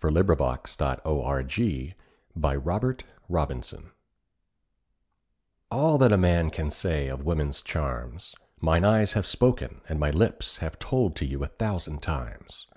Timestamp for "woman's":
7.24-7.60